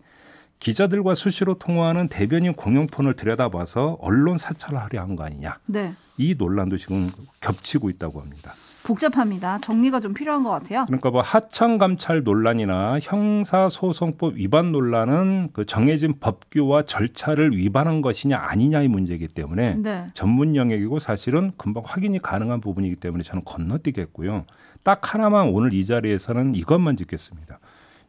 기자들과 0.60 1.14
수시로 1.14 1.54
통화하는 1.54 2.08
대변인 2.08 2.52
공용폰을 2.52 3.14
들여다봐서 3.16 3.96
언론 4.00 4.36
사찰을 4.36 4.78
하려 4.78 5.00
한 5.00 5.16
거 5.16 5.24
아니냐 5.24 5.58
네. 5.66 5.94
이 6.18 6.34
논란도 6.36 6.76
지금 6.76 7.08
겹치고 7.40 7.88
있다고 7.88 8.20
합니다. 8.20 8.52
복잡합니다. 8.90 9.59
정리가 9.61 10.00
좀 10.00 10.12
필요한 10.14 10.42
것 10.42 10.50
같아요. 10.50 10.85
그러니까 10.87 11.11
뭐 11.11 11.23
하청 11.23 11.78
감찰 11.78 12.25
논란이나 12.25 12.99
형사 13.00 13.68
소송법 13.68 14.35
위반 14.35 14.73
논란은 14.73 15.50
그 15.52 15.64
정해진 15.64 16.14
법규와 16.18 16.82
절차를 16.82 17.56
위반한 17.56 18.02
것이냐 18.02 18.37
아니냐의 18.37 18.88
문제이기 18.88 19.28
때문에 19.28 19.76
네. 19.76 20.06
전문 20.14 20.56
영역이고 20.56 20.99
사실은 20.99 21.52
금방 21.56 21.85
확인이 21.87 22.18
가능한 22.18 22.61
부분이기 22.61 22.97
때문에 22.97 23.23
저는 23.23 23.42
건너뛰겠고요. 23.44 24.44
딱 24.82 25.14
하나만 25.14 25.49
오늘 25.50 25.73
이 25.73 25.85
자리에서는 25.85 26.54
이것만 26.54 26.97
짚겠습니다. 26.97 27.61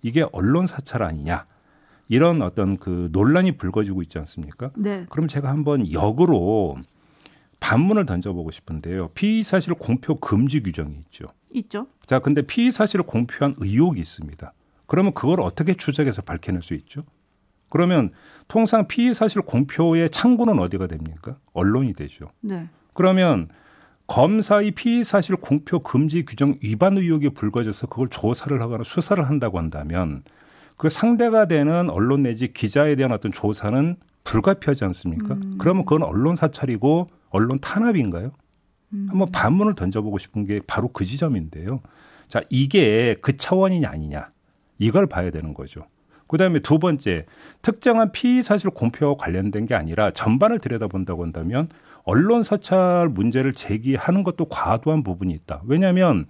이게 0.02 0.26
언론 0.32 0.66
사찰 0.66 1.04
아니냐 1.04 1.46
이런 2.10 2.42
어떤 2.42 2.78
그 2.78 3.10
논란이 3.12 3.54
불거지고 3.54 4.02
있지 4.02 4.18
않습니까? 4.18 4.72
네. 4.76 5.06
그럼 5.10 5.28
제가 5.28 5.50
한번 5.50 5.92
역으로 5.92 6.78
반문을 7.62 8.06
던져보고 8.06 8.52
싶은데요. 8.52 9.10
피의 9.10 9.44
사실 9.44 9.74
공표 9.74 10.20
금지 10.20 10.62
규정이 10.62 10.98
있죠. 11.06 11.28
있죠. 11.54 11.88
자, 12.06 12.20
근데 12.20 12.42
피의 12.42 12.72
사실을 12.72 13.06
공표한 13.06 13.56
의혹이 13.58 14.02
있습니다. 14.02 14.52
그러면 14.88 15.14
그걸 15.14 15.40
어떻게 15.40 15.74
추적해서 15.74 16.24
밝혀낼 16.24 16.62
수 16.62 16.74
있죠? 16.74 17.06
그러면 17.70 18.12
통상 18.50 18.88
피의 18.88 19.14
사실 19.14 19.42
공표의 19.42 20.10
창구는 20.10 20.60
어디가 20.60 20.88
됩니까? 20.88 21.38
언론이 21.54 21.94
되죠. 21.94 22.32
네. 22.42 22.68
그러면 22.94 23.48
검사의 24.08 24.72
피의 24.72 25.06
사실 25.06 25.38
공표 25.38 25.80
금지 25.80 26.26
규정 26.26 26.56
위반 26.62 26.98
의혹이 26.98 27.30
불거져서 27.30 27.88
그걸 27.88 28.10
조사를 28.10 28.60
하거나 28.60 28.84
수사를 28.84 29.24
한다고 29.24 29.58
한다면 29.58 30.24
그 30.76 30.90
상대가 30.90 31.46
되는 31.46 31.90
언론 31.90 32.24
내지 32.24 32.52
기자에 32.52 32.96
대한 32.96 33.14
어떤 33.14 33.32
조사는 33.32 33.96
불가피하지 34.24 34.86
않습니까? 34.86 35.38
그러면 35.58 35.86
그건 35.86 36.04
언론 36.04 36.36
사찰이고 36.36 37.10
언론 37.30 37.60
탄압인가요? 37.60 38.32
한번 39.08 39.30
반문을 39.32 39.76
던져보고 39.76 40.18
싶은 40.18 40.46
게 40.46 40.60
바로 40.68 40.90
그 40.90 41.06
지점인데요. 41.06 41.82
자, 42.28 42.42
이게 42.50 43.16
그 43.22 43.38
차원이냐 43.38 43.90
아니냐. 43.90 44.32
이걸 44.78 45.08
봐야 45.08 45.32
되는 45.32 45.54
거죠. 45.54 45.86
그 46.28 46.38
다음에 46.38 46.60
두 46.60 46.80
번째, 46.80 47.26
특정한 47.62 48.12
피의 48.12 48.42
사실 48.42 48.70
공표와 48.70 49.16
관련된 49.18 49.66
게 49.66 49.76
아니라 49.76 50.12
전반을 50.12 50.60
들여다본다고 50.60 51.24
한다면 51.24 51.68
언론 52.04 52.44
사찰 52.44 53.10
문제를 53.10 53.54
제기하는 53.54 54.24
것도 54.24 54.46
과도한 54.46 55.04
부분이 55.04 55.34
있다. 55.34 55.62
왜냐하면 55.66 56.26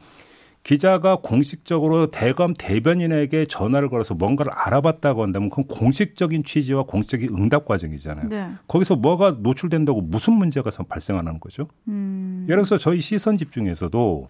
기자가 0.63 1.17
공식적으로 1.17 2.11
대검 2.11 2.53
대변인에게 2.53 3.45
전화를 3.45 3.89
걸어서 3.89 4.13
뭔가를 4.13 4.51
알아봤다고 4.53 5.23
한다면 5.23 5.49
그건 5.49 5.65
공식적인 5.65 6.43
취지와 6.43 6.83
공식적인 6.83 7.29
응답 7.35 7.65
과정이잖아요. 7.65 8.29
네. 8.29 8.51
거기서 8.67 8.95
뭐가 8.95 9.37
노출된다고 9.39 10.01
무슨 10.01 10.33
문제가 10.33 10.69
발생하는 10.87 11.39
거죠? 11.39 11.67
음. 11.87 12.45
예를 12.47 12.63
들어서 12.63 12.77
저희 12.77 13.01
시선 13.01 13.37
집중에서도 13.37 14.29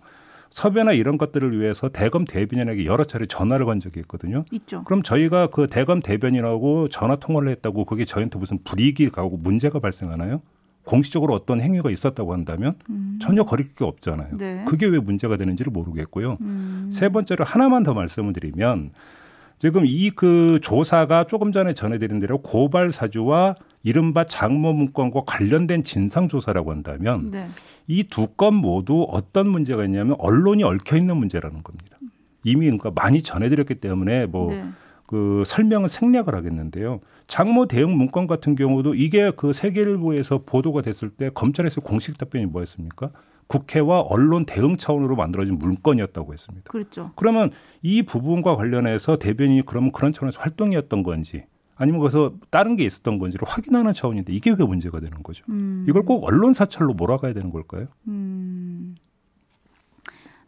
섭외나 0.51 0.91
이런 0.91 1.17
것들을 1.17 1.59
위해서 1.59 1.89
대검 1.89 2.25
대변인에게 2.25 2.85
여러 2.85 3.03
차례 3.03 3.25
전화를 3.25 3.65
건 3.65 3.79
적이 3.79 4.01
있거든요. 4.01 4.45
있죠. 4.51 4.83
그럼 4.83 5.01
저희가 5.01 5.47
그 5.47 5.67
대검 5.67 6.01
대변인하고 6.01 6.89
전화 6.89 7.15
통화를 7.15 7.49
했다고 7.49 7.85
그게 7.85 8.05
저희한테 8.05 8.37
무슨 8.37 8.59
불이익이 8.63 9.09
가고 9.09 9.37
문제가 9.37 9.79
발생하나요? 9.79 10.41
공식적으로 10.83 11.33
어떤 11.33 11.61
행위가 11.61 11.91
있었다고 11.91 12.33
한다면 12.33 12.75
음. 12.89 13.19
전혀 13.21 13.43
게 13.43 13.83
없잖아요. 13.83 14.37
네. 14.37 14.65
그게 14.67 14.85
왜 14.85 14.99
문제가 14.99 15.37
되는지를 15.37 15.71
모르겠고요. 15.71 16.37
음. 16.41 16.89
세 16.91 17.09
번째로 17.09 17.45
하나만 17.45 17.83
더 17.83 17.93
말씀을 17.93 18.33
드리면 18.33 18.91
지금 19.59 19.83
이 19.85 20.09
그 20.15 20.59
조사가 20.61 21.25
조금 21.25 21.51
전에 21.51 21.73
전해드린 21.73 22.19
대로 22.19 22.39
고발 22.39 22.91
사주와 22.91 23.55
이른바 23.83 24.23
장모 24.23 24.73
문건과 24.73 25.21
관련된 25.27 25.83
진상 25.83 26.27
조사라고 26.27 26.71
한다면 26.71 27.29
네. 27.31 27.47
이두 27.87 28.27
건 28.27 28.55
모두 28.55 29.05
어떤 29.09 29.49
문제가 29.49 29.85
있냐면 29.85 30.15
언론이 30.17 30.63
얽혀 30.63 30.97
있는 30.97 31.17
문제라는 31.17 31.61
겁니다. 31.63 31.97
이미 32.43 32.65
그러니까 32.65 32.91
많이 32.91 33.21
전해드렸기 33.21 33.75
때문에 33.75 34.25
뭐 34.25 34.51
네. 34.51 34.65
그 35.11 35.43
설명은 35.45 35.89
생략을 35.89 36.33
하겠는데요. 36.35 37.01
장모 37.27 37.65
대응 37.65 37.97
문건 37.97 38.27
같은 38.27 38.55
경우도 38.55 38.95
이게 38.95 39.29
그 39.31 39.51
세계일보에서 39.51 40.43
보도가 40.45 40.81
됐을 40.81 41.09
때 41.09 41.29
검찰에서 41.33 41.81
공식 41.81 42.17
답변이 42.17 42.45
뭐였습니까? 42.45 43.11
국회와 43.47 43.99
언론 43.99 44.45
대응 44.45 44.77
차원으로 44.77 45.17
만들어진 45.17 45.59
문건이었다고 45.59 46.31
했습니다. 46.31 46.71
그렇죠. 46.71 47.11
그러면 47.17 47.51
이 47.81 48.03
부분과 48.03 48.55
관련해서 48.55 49.17
대변인이 49.17 49.63
그러면 49.65 49.91
그런 49.91 50.13
차원에서 50.13 50.39
활동이었던 50.39 51.03
건지 51.03 51.43
아니면 51.75 51.99
거기서 51.99 52.35
다른 52.49 52.77
게 52.77 52.85
있었던 52.85 53.19
건지를 53.19 53.45
확인하는 53.45 53.91
차원인데 53.91 54.31
이게 54.31 54.55
왜 54.57 54.65
문제가 54.65 55.01
되는 55.01 55.21
거죠? 55.23 55.43
음. 55.49 55.85
이걸 55.89 56.03
꼭 56.03 56.23
언론 56.25 56.53
사찰로 56.53 56.93
몰아가야 56.93 57.33
되는 57.33 57.51
걸까요? 57.51 57.87
음. 58.07 58.95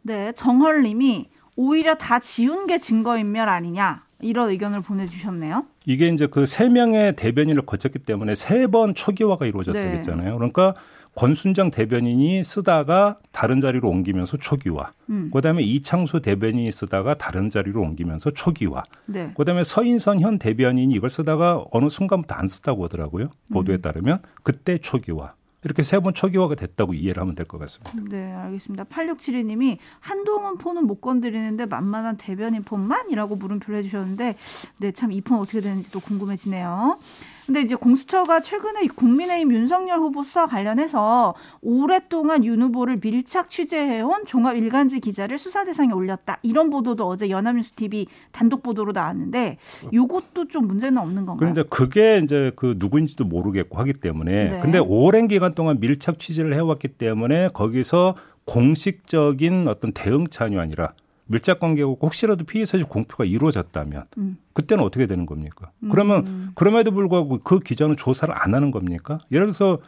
네, 0.04 0.32
정헐님이 0.32 1.30
오히려 1.58 1.96
다 1.96 2.20
지운 2.20 2.66
게 2.66 2.78
증거인멸 2.78 3.50
아니냐 3.50 4.06
이런 4.24 4.50
의견을 4.50 4.82
보내주셨네요. 4.82 5.66
이게 5.86 6.08
이제 6.10 6.28
그 6.28 6.46
세 6.46 6.70
명의 6.70 7.14
대변인을 7.16 7.64
거쳤기 7.66 8.00
때문에 8.00 8.36
세 8.36 8.68
번 8.68 8.96
초기화가 8.96 9.46
이루어졌다고 9.46 9.86
네. 9.86 9.96
했잖아요. 9.98 10.36
그러니까 10.38 10.74
권순정 11.16 11.70
대변인이 11.70 12.44
쓰다가 12.44 13.20
다른 13.32 13.62
자리로 13.62 13.88
옮기면서 13.88 14.38
초기화. 14.38 14.92
음. 15.12 15.30
그다음에 15.32 15.62
이창수 15.62 16.22
대변인이 16.22 16.72
쓰다가 16.72 17.14
다른 17.14 17.52
자리로 17.52 17.82
옮기면서 17.82 18.32
초기화. 18.32 18.84
네. 19.06 19.32
그다음에 19.38 19.64
서인선 19.64 20.22
현 20.22 20.40
대변인이 20.40 20.92
이걸 20.96 21.12
쓰다가 21.12 21.64
어느 21.72 21.88
순간부터 21.90 22.34
안 22.34 22.48
썼다고 22.48 22.86
하더라고요. 22.86 23.30
보도에 23.52 23.78
따르면 23.78 24.20
그때 24.42 24.80
초기화. 24.80 25.34
이렇게 25.64 25.82
세 25.84 26.00
번 26.00 26.14
초기화가 26.14 26.56
됐다고 26.56 26.94
이해를 26.94 27.22
하면 27.22 27.36
될 27.36 27.46
것 27.46 27.58
같습니다. 27.60 27.92
네, 28.10 28.32
알겠습니다. 28.34 28.84
8672님이 28.86 29.78
한동훈 30.00 30.58
폰은 30.58 30.86
못 30.88 31.00
건드리는데 31.02 31.66
만만한 31.66 32.18
대변인 32.18 32.64
폰만이라고 32.64 33.36
물음표를 33.38 33.80
해주셨는데, 33.80 34.36
네, 34.80 34.92
참 34.92 35.12
이 35.12 35.22
폰 35.22 35.40
어떻게 35.40 35.62
되는지 35.62 35.92
또 35.92 36.00
궁금해지네요. 36.00 36.98
근데 37.46 37.62
이제 37.62 37.76
공수처가 37.76 38.40
최근에 38.40 38.88
국민의힘 38.96 39.54
윤석열 39.54 40.00
후보 40.00 40.24
수사 40.24 40.48
관련해서 40.48 41.36
오랫동안 41.62 42.46
윤 42.46 42.62
후보를 42.62 42.98
밀착 43.02 43.50
취재해온 43.50 44.26
종합 44.26 44.56
일간지 44.56 45.00
기자를 45.00 45.38
수사 45.38 45.66
대상에 45.66 45.92
올렸다. 45.92 46.40
이런 46.42 46.70
보도도 46.70 47.06
어제 47.06 47.30
연합뉴스 47.30 47.72
TV 47.72 48.08
단독 48.32 48.64
보도로 48.64 48.94
나왔는데, 48.94 49.58
요것도 49.94 50.48
좀 50.48 50.68
문제는 50.68 50.98
없는 50.98 51.26
건가요? 51.26 51.38
그런데 51.38 51.64
그게 51.70 52.20
이제 52.24 52.52
그 52.56 52.76
누구인지도 52.78 53.26
모르겠고 53.26 53.78
하기 53.80 53.94
때문에 53.94 54.50
네. 54.50 54.60
근데 54.62 54.80
오랜 54.80 55.28
기간 55.28 55.54
동안 55.54 55.80
밀착 55.80 56.20
취재를 56.20 56.54
해왔기 56.54 56.90
때문에 56.90 57.50
거기서 57.54 58.16
공식적인 58.46 59.68
어떤 59.68 59.92
대응 59.94 60.28
차원이 60.28 60.58
아니라 60.60 60.94
밀착 61.26 61.60
관계가 61.60 61.90
혹시라도 62.02 62.44
피의 62.46 62.66
사실 62.66 62.86
공표가 62.86 63.26
이루어졌다면 63.26 64.06
음. 64.18 64.38
그때는 64.54 64.84
어떻게 64.84 65.08
되는 65.08 65.26
겁니까? 65.26 65.72
그러면 65.92 66.52
그럼에도 66.56 66.92
불구하고 66.92 67.40
그 67.40 67.60
기자는 67.60 67.96
조사를 67.96 68.34
안 68.38 68.54
하는 68.54 68.72
겁니까? 68.72 69.20
예를 69.32 69.48
들어서 69.48 69.80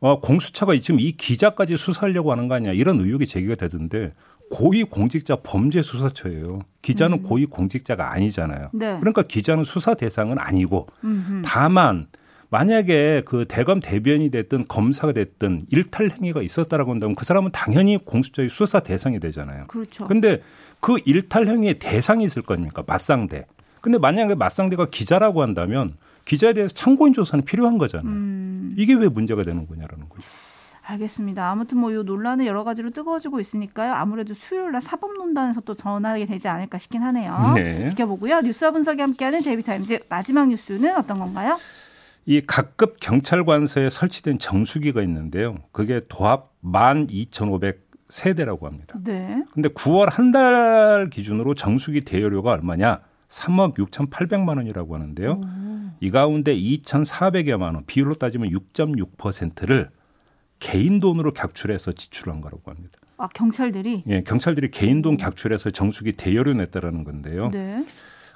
어, 0.00 0.20
공수처가 0.20 0.78
지금 0.80 1.00
이 1.00 1.12
기자까지 1.12 1.76
수사하려고 1.76 2.30
하는 2.30 2.48
거 2.48 2.54
아니야 2.54 2.72
이런 2.72 3.00
의혹이 3.00 3.26
제기가 3.26 3.54
되던데 3.54 4.12
고위 4.50 4.84
공직자 4.84 5.36
범죄 5.36 5.82
수사처예요. 5.82 6.60
기자는 6.82 7.22
고위 7.22 7.46
공직자가 7.46 8.12
아니잖아요. 8.12 8.68
네. 8.72 8.98
그러니까 9.00 9.22
기자는 9.22 9.64
수사 9.64 9.94
대상은 9.94 10.38
아니고 10.38 10.86
음흠. 11.02 11.42
다만 11.44 12.06
만약에 12.54 13.22
그 13.24 13.46
대검 13.48 13.80
대변이 13.80 14.30
됐든 14.30 14.66
검사가 14.68 15.12
됐든 15.12 15.66
일탈 15.72 16.10
행위가 16.12 16.40
있었다라고 16.40 16.92
한다면 16.92 17.16
그 17.16 17.24
사람은 17.24 17.50
당연히 17.50 17.96
공수처의 17.96 18.48
수사 18.48 18.78
대상이 18.78 19.18
되잖아요. 19.18 19.64
그렇죠. 19.66 20.04
근데 20.04 20.40
그 20.78 20.98
일탈 21.04 21.48
행위의 21.48 21.80
대상이 21.80 22.22
있을 22.22 22.42
거니까 22.42 22.84
맞상대. 22.86 23.46
근데 23.80 23.98
만약에 23.98 24.36
맞상대가 24.36 24.86
기자라고 24.86 25.42
한다면 25.42 25.96
기자에 26.26 26.52
대해서 26.52 26.72
참고인 26.72 27.12
조사는 27.12 27.44
필요한 27.44 27.76
거잖아요. 27.76 28.14
음. 28.14 28.76
이게 28.78 28.94
왜 28.94 29.08
문제가 29.08 29.42
되는 29.42 29.66
거냐라는 29.66 30.08
거죠. 30.08 30.22
알겠습니다. 30.86 31.50
아무튼 31.50 31.78
뭐 31.78 31.90
이 31.90 31.94
논란은 32.04 32.46
여러 32.46 32.62
가지로 32.62 32.90
뜨거워지고 32.90 33.40
있으니까요. 33.40 33.94
아무래도 33.94 34.32
수요일 34.32 34.70
날 34.70 34.80
사법논단에서 34.80 35.62
또 35.62 35.74
전하게 35.74 36.26
되지 36.26 36.46
않을까 36.46 36.78
싶긴 36.78 37.02
하네요. 37.02 37.52
네. 37.56 37.88
지켜보고요. 37.88 38.42
뉴스와 38.42 38.70
분석이 38.70 39.00
함께하는 39.00 39.42
제이비타임즈 39.42 40.04
마지막 40.08 40.46
뉴스는 40.48 40.96
어떤 40.96 41.18
건가요? 41.18 41.58
이 42.26 42.40
각급 42.40 42.96
경찰관서에 43.00 43.90
설치된 43.90 44.38
정수기가 44.38 45.02
있는데요. 45.02 45.56
그게 45.72 46.00
도합 46.08 46.52
12,500 46.62 47.84
세대라고 48.08 48.66
합니다. 48.66 48.98
네. 49.04 49.42
근데 49.52 49.68
9월 49.70 50.10
한 50.10 50.32
달 50.32 51.08
기준으로 51.10 51.54
정수기 51.54 52.02
대여료가 52.02 52.52
얼마냐? 52.52 53.00
3억 53.28 53.74
6,800만 53.76 54.56
원이라고 54.58 54.94
하는데요. 54.94 55.40
이 56.00 56.10
가운데 56.10 56.54
2,400여만 56.56 57.62
원, 57.74 57.84
비율로 57.86 58.14
따지면 58.14 58.50
6.6%를 58.50 59.90
개인 60.60 61.00
돈으로 61.00 61.32
객출해서 61.32 61.92
지출한 61.92 62.40
거라고 62.40 62.70
합니다. 62.70 62.98
아 63.16 63.28
경찰들이 63.28 64.04
예, 64.08 64.22
경찰들이 64.22 64.70
개인 64.70 65.02
돈 65.02 65.16
객출해서 65.16 65.70
정수기 65.70 66.12
대여료 66.12 66.52
냈다라는 66.54 67.04
건데요. 67.04 67.50
네. 67.50 67.84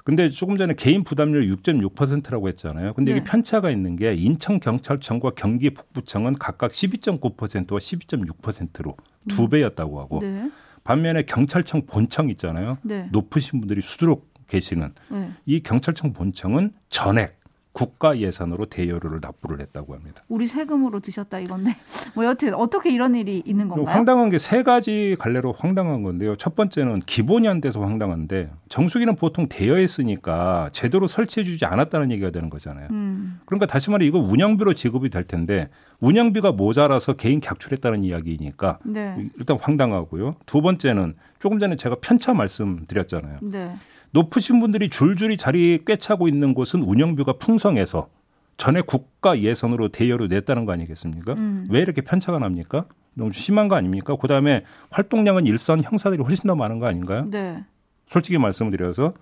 근데 0.09 0.31
조금 0.31 0.57
전에 0.57 0.73
개인 0.73 1.03
부담률 1.03 1.47
6.6%라고 1.55 2.47
했잖아요. 2.47 2.93
근데 2.93 3.11
네. 3.11 3.17
이게 3.17 3.23
편차가 3.23 3.69
있는 3.69 3.95
게 3.95 4.15
인천 4.15 4.59
경찰청과 4.59 5.33
경기 5.35 5.69
북부청은 5.69 6.39
각각 6.39 6.71
12.9%와 6.71 7.77
12.6%로 7.77 8.97
두 9.27 9.49
배였다고 9.49 9.99
하고 9.99 10.21
네. 10.23 10.49
반면에 10.83 11.21
경찰청 11.21 11.85
본청 11.85 12.31
있잖아요. 12.31 12.79
네. 12.81 13.07
높으신 13.11 13.59
분들이 13.59 13.81
수두룩 13.81 14.33
계시는 14.47 14.93
네. 15.11 15.29
이 15.45 15.59
경찰청 15.59 16.13
본청은 16.13 16.71
전액 16.89 17.38
국가 17.79 18.17
예산으로 18.17 18.65
대여료를 18.65 19.19
납부를 19.21 19.61
했다고 19.61 19.95
합니다. 19.95 20.21
우리 20.27 20.47
세금으로 20.47 20.99
드셨다 20.99 21.39
이건데 21.39 21.77
뭐 22.13 22.25
여튼 22.25 22.53
어떻게 22.53 22.91
이런 22.91 23.15
일이 23.15 23.41
있는 23.45 23.69
건가요? 23.69 23.87
황당한 23.95 24.29
게 24.29 24.37
세 24.37 24.63
가지 24.63 25.15
갈래로 25.17 25.53
황당한 25.57 26.03
건데요. 26.03 26.35
첫 26.35 26.55
번째는 26.55 27.01
기본이 27.05 27.47
안 27.47 27.61
돼서 27.61 27.81
황당한데 27.81 28.51
정수기는 28.67 29.15
보통 29.15 29.47
대여했으니까 29.47 30.69
제대로 30.73 31.07
설치해주지 31.07 31.63
않았다는 31.65 32.11
얘기가 32.11 32.31
되는 32.31 32.49
거잖아요. 32.49 32.87
음. 32.91 33.39
그러니까 33.45 33.65
다시 33.65 33.89
말해 33.91 34.05
이거 34.05 34.19
운영비로 34.19 34.73
지급이 34.73 35.09
될 35.09 35.23
텐데 35.23 35.69
운영비가 36.01 36.51
모자라서 36.51 37.13
개인 37.13 37.39
객출했다는 37.39 38.03
이야기니까 38.03 38.79
네. 38.83 39.29
일단 39.37 39.57
황당하고요. 39.61 40.35
두 40.45 40.61
번째는 40.61 41.15
조금 41.39 41.59
전에 41.59 41.77
제가 41.77 41.95
편차 42.01 42.33
말씀드렸잖아요. 42.33 43.39
네. 43.41 43.73
높으신 44.11 44.59
분들이 44.59 44.89
줄줄이 44.89 45.37
자리 45.37 45.79
꿰차고 45.85 46.27
있는 46.27 46.53
곳은 46.53 46.83
운영비가 46.83 47.33
풍성해서 47.33 48.09
전에 48.57 48.81
국가 48.81 49.39
예산으로 49.39 49.89
대여로 49.89 50.27
냈다는 50.27 50.65
거 50.65 50.73
아니겠습니까? 50.73 51.33
음. 51.33 51.67
왜 51.69 51.79
이렇게 51.79 52.01
편차가 52.01 52.39
납니까? 52.39 52.85
너무 53.13 53.31
심한 53.31 53.67
거 53.67 53.75
아닙니까? 53.75 54.15
그다음에 54.15 54.63
활동량은 54.91 55.45
일선 55.45 55.81
형사들이 55.81 56.21
훨씬 56.23 56.47
더 56.47 56.55
많은 56.55 56.79
거 56.79 56.87
아닌가요? 56.87 57.25
네. 57.29 57.63
솔직히 58.07 58.37
말씀을 58.37 58.71
드려서 58.71 59.13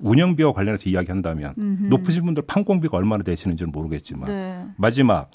운영비와 0.00 0.52
관련해서 0.52 0.88
이야기한다면 0.88 1.54
음흠. 1.58 1.84
높으신 1.86 2.24
분들 2.24 2.44
판공비가 2.46 2.96
얼마나 2.96 3.22
되시는지는 3.22 3.72
모르겠지만 3.72 4.26
네. 4.26 4.64
마지막 4.76 5.30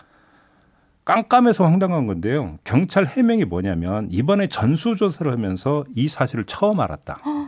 깜깜해서 1.05 1.65
황당한 1.65 2.07
건데요. 2.07 2.57
경찰 2.63 3.05
해명이 3.05 3.45
뭐냐면 3.45 4.07
이번에 4.09 4.47
전수조사를 4.47 5.29
하면서 5.31 5.83
이 5.95 6.07
사실을 6.07 6.45
처음 6.45 6.79
알았다. 6.79 7.19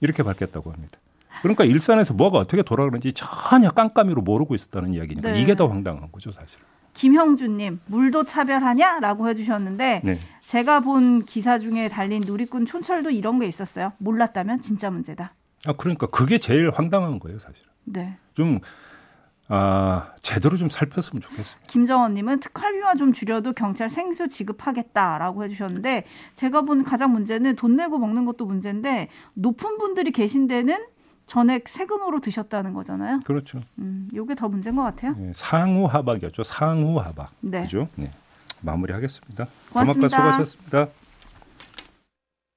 이렇게 0.00 0.22
밝혔다고 0.22 0.70
합니다. 0.72 0.98
그러니까 1.42 1.64
일산에서 1.64 2.14
뭐가 2.14 2.38
어떻게 2.38 2.62
돌아가는지 2.62 3.12
전혀 3.12 3.70
깜깜이로 3.70 4.22
모르고 4.22 4.54
있었다는 4.54 4.94
이야기니까 4.94 5.32
네. 5.32 5.40
이게 5.40 5.54
더 5.54 5.68
황당한 5.68 6.10
거죠, 6.10 6.32
사실. 6.32 6.58
김형준님 6.94 7.80
물도 7.86 8.24
차별하냐라고 8.24 9.28
해주셨는데 9.28 10.02
네. 10.04 10.18
제가 10.42 10.80
본 10.80 11.24
기사 11.24 11.60
중에 11.60 11.88
달린 11.88 12.22
누리꾼 12.22 12.66
촌철도 12.66 13.10
이런 13.10 13.38
게 13.38 13.46
있었어요. 13.46 13.92
몰랐다면 13.98 14.62
진짜 14.62 14.90
문제다. 14.90 15.32
아 15.66 15.72
그러니까 15.76 16.06
그게 16.08 16.38
제일 16.38 16.70
황당한 16.70 17.20
거예요, 17.20 17.38
사실. 17.38 17.64
네. 17.84 18.16
좀 18.34 18.58
아, 19.50 20.12
제대로 20.20 20.56
좀 20.56 20.68
살폈으면 20.68 21.22
좋겠습니다. 21.22 21.66
김정원님은 21.68 22.40
특활비만 22.40 22.96
좀 22.98 23.12
줄여도 23.12 23.54
경찰 23.54 23.88
생수 23.88 24.28
지급하겠다라고 24.28 25.44
해주셨는데 25.44 26.04
제가 26.36 26.62
본 26.62 26.84
가장 26.84 27.12
문제는 27.12 27.56
돈 27.56 27.76
내고 27.76 27.98
먹는 27.98 28.26
것도 28.26 28.44
문제인데 28.44 29.08
높은 29.34 29.78
분들이 29.78 30.10
계신 30.10 30.46
데는 30.46 30.84
전액 31.24 31.68
세금으로 31.68 32.20
드셨다는 32.20 32.74
거잖아요. 32.74 33.20
그렇죠. 33.24 33.60
음, 33.78 34.08
요게 34.14 34.34
더 34.34 34.48
문제인 34.48 34.76
것 34.76 34.82
같아요. 34.82 35.14
네, 35.16 35.32
상우 35.34 35.86
하박이었죠. 35.86 36.42
상우 36.42 36.98
하박. 36.98 37.30
네. 37.40 37.62
그죠? 37.62 37.88
네. 37.96 38.10
마무리하겠습니다. 38.60 39.46
고맙습니다. 39.72 40.08
수고하셨습니다. 40.08 40.88